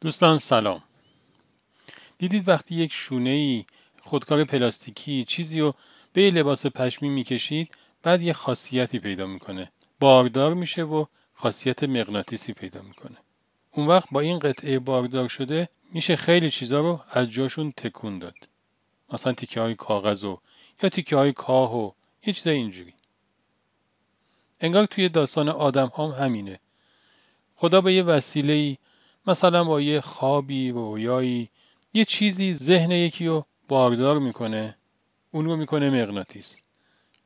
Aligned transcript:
دوستان 0.00 0.38
سلام. 0.38 0.82
دیدید 2.18 2.48
وقتی 2.48 2.74
یک 2.74 2.92
شونه 2.92 3.30
ای 3.30 3.64
خودکار 4.02 4.44
پلاستیکی 4.44 5.24
چیزی 5.24 5.60
رو 5.60 5.74
به 6.12 6.30
لباس 6.30 6.66
پشمی 6.66 7.08
می‌کشید 7.08 7.74
بعد 8.02 8.22
یه 8.22 8.32
خاصیتی 8.32 8.98
پیدا 8.98 9.26
می‌کنه. 9.26 9.72
باردار 10.00 10.54
میشه 10.54 10.82
و 10.82 11.04
خاصیت 11.34 11.84
مغناطیسی 11.84 12.52
پیدا 12.52 12.82
می‌کنه. 12.82 13.16
اون 13.70 13.86
وقت 13.86 14.08
با 14.12 14.20
این 14.20 14.38
قطعه 14.38 14.78
باردار 14.78 15.28
شده 15.28 15.68
میشه 15.92 16.16
خیلی 16.16 16.50
چیزا 16.50 16.80
رو 16.80 17.00
از 17.10 17.30
جاشون 17.30 17.72
تکون 17.72 18.18
داد. 18.18 18.48
مثلا 19.12 19.32
تیکه 19.32 19.60
های 19.60 19.74
کاغذ 19.74 20.24
و 20.24 20.38
یا 20.82 20.88
تیکه 20.88 21.16
های 21.16 21.32
کاه 21.32 21.76
و 21.76 21.90
یه 22.26 22.32
چیز 22.32 22.46
اینجوری. 22.46 22.94
انگار 24.60 24.86
توی 24.86 25.08
داستان 25.08 25.48
آدم 25.48 25.92
هم 25.96 26.04
همینه. 26.04 26.60
خدا 27.56 27.80
به 27.80 27.94
یه 27.94 28.02
وسیله 28.02 28.78
مثلا 29.28 29.64
با 29.64 29.80
یه 29.80 30.00
خوابی 30.00 30.70
رویایی 30.70 31.50
یه 31.94 32.04
چیزی 32.04 32.52
ذهن 32.52 32.90
یکی 32.90 33.26
رو 33.26 33.46
باردار 33.68 34.18
می‌کنه 34.18 34.76
اون 35.30 35.44
رو 35.44 35.56
می‌کنه 35.56 35.90
مغناطیس. 35.90 36.62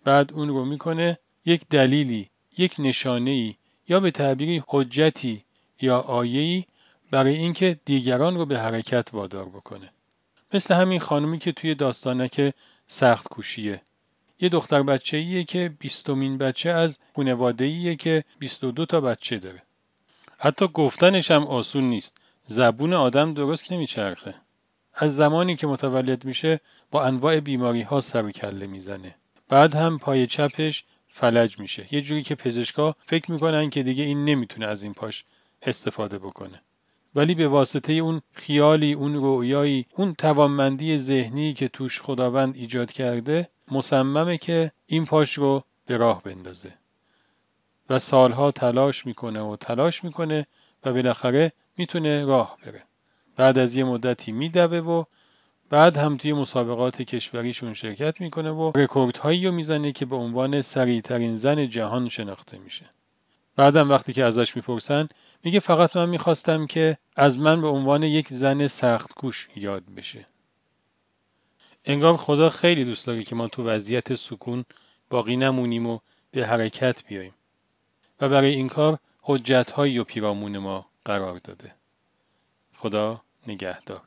بعد 0.05 0.33
اون 0.33 0.49
رو 0.49 0.65
می‌کنه 0.65 1.19
یک 1.45 1.69
دلیلی 1.71 2.31
یک 2.59 2.75
نشانه 2.79 3.55
یا 3.89 4.01
به 4.01 4.11
تعبیری 4.11 4.62
حجتی 4.69 5.45
یا 5.81 5.99
آیه‌ای 5.99 6.65
برای 7.11 7.37
اینکه 7.37 7.81
دیگران 7.85 8.34
رو 8.34 8.47
به 8.47 8.59
حرکت 8.59 9.09
وادار 9.12 9.48
بکنه. 9.48 9.93
مثل 10.55 10.75
همین 10.75 11.01
خانمی 11.01 11.39
که 11.39 11.53
توی 11.53 11.75
داستانک 11.75 12.55
سخت 12.87 13.29
کوشیه 13.29 13.83
یه 14.41 14.48
دختر 14.48 14.83
بچه 14.83 15.17
ایه 15.17 15.45
که 15.45 15.73
بیستمین 15.79 16.39
بچه 16.39 16.71
از 16.71 16.98
خانواده 17.17 17.65
ایه 17.65 17.97
که 17.97 18.25
22 18.39 18.87
تا 18.87 19.01
بچه 19.01 19.39
داره. 19.39 19.62
حتی 20.45 20.69
گفتنش 20.69 21.31
هم 21.31 21.43
آسون 21.43 21.85
نیست. 21.85 22.21
زبون 22.47 22.93
آدم 22.93 23.35
درست 23.35 23.73
نمیچرخه. 23.73 24.35
از 24.95 25.17
زمانی 25.17 25.57
که 25.57 25.67
متولد 25.67 26.25
میشه 26.25 26.61
با 26.91 27.05
انواع 27.05 27.41
بیماری 27.41 27.83
ها 27.83 28.01
سر 28.01 28.25
و 28.25 28.31
کله 28.31 28.67
می‌زنه. 28.67 29.15
بعد 29.49 29.75
هم 29.75 29.99
پای 29.99 30.27
چپش 30.27 30.84
فلج 31.09 31.59
میشه. 31.59 31.95
یه 31.95 32.01
جوری 32.01 32.23
که 32.23 32.34
پزشکا 32.34 32.97
فکر 33.07 33.33
می‌کنن 33.33 33.71
که 33.71 33.83
دیگه 33.83 34.05
این 34.05 34.25
نمی‌تونه 34.25 34.67
از 34.67 34.83
این 34.83 34.95
پاش 34.95 35.25
استفاده 35.62 36.19
بکنه. 36.19 36.62
ولی 37.15 37.34
به 37.34 37.49
واسطه 37.49 37.93
اون 37.93 38.21
خیالی 38.33 38.93
اون 38.93 39.15
رویایی 39.15 39.87
اون 39.97 40.15
توانمندی 40.15 40.99
ذهنی 40.99 41.53
که 41.53 41.69
توش 41.69 42.01
خداوند 42.01 42.56
ایجاد 42.56 42.93
کرده 42.93 43.49
مصممه 43.71 44.39
که 44.39 44.73
این 44.87 45.05
پاش 45.05 45.33
رو 45.33 45.65
به 45.87 45.97
راه 45.97 46.23
بندازه. 46.23 46.75
و 47.91 47.98
سالها 47.98 48.50
تلاش 48.50 49.06
می‌کنه 49.06 49.41
و 49.41 49.56
تلاش 49.56 50.05
می‌کنه 50.05 50.47
و 50.84 50.92
بالاخره 50.92 51.52
می‌تونه 51.77 52.25
راه 52.25 52.58
بره. 52.64 52.83
بعد 53.36 53.58
از 53.58 53.77
یه 53.77 53.84
مدتی 53.84 54.33
میدوه 54.33 54.78
و 54.78 55.05
بعد 55.70 55.97
هم 55.97 56.16
توی 56.16 56.33
مسابقات 56.33 57.03
کشوریشون 57.03 57.75
شرکت 57.75 58.20
می‌کنه 58.20 58.50
و 58.50 58.72
رکوردهایی 58.75 59.47
رو 59.47 59.53
می‌زنه 59.53 59.92
که 59.92 60.06
به 60.06 60.16
عنوان 60.16 60.62
سریعترین 60.62 61.36
زن 61.36 61.69
جهان 61.69 62.08
شناخته 62.08 62.58
میشه. 62.58 62.91
بعدم 63.56 63.91
وقتی 63.91 64.12
که 64.12 64.25
ازش 64.25 64.56
می‌پرسن 64.56 65.08
میگه 65.44 65.60
فقط 65.60 65.97
من 65.97 66.08
می‌خواستم 66.08 66.66
که 66.66 66.98
از 67.16 67.38
من 67.38 67.60
به 67.60 67.69
عنوان 67.69 68.03
یک 68.03 68.28
زن 68.28 68.66
سخت 68.66 69.12
کوش 69.12 69.48
یاد 69.56 69.83
بشه. 69.97 70.27
انگار 71.84 72.16
خدا 72.16 72.50
خیلی 72.50 72.84
دوست 72.84 73.06
داره 73.06 73.22
که 73.25 73.34
ما 73.34 73.48
تو 73.48 73.64
وضعیت 73.64 74.14
سکون 74.14 74.64
باقی 75.10 75.36
نمونیم 75.36 75.86
و 75.86 75.98
به 76.30 76.47
حرکت 76.47 77.05
بیاییم. 77.05 77.34
و 78.23 78.28
برای 78.28 78.55
این 78.55 78.69
کار 78.69 78.98
حجت 79.23 79.73
و 79.98 80.05
پیرامون 80.05 80.59
ما 80.59 80.87
قرار 81.05 81.39
داده. 81.39 81.75
خدا 82.75 83.23
نگهدار. 83.47 84.03